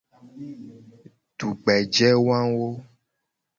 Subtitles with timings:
[1.37, 2.67] Tugbeje wawo.